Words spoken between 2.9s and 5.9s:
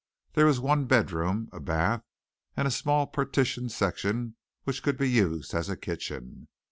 partitioned section which could be used as a